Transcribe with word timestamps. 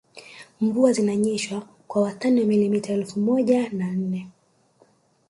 Mvua 0.61 0.93
zinanyesha 0.93 1.61
kwa 1.87 2.01
wastani 2.01 2.41
wa 2.41 2.47
milimita 2.47 2.93
elfu 2.93 3.19
moja 3.19 3.69
na 3.71 3.91
nne 3.91 4.27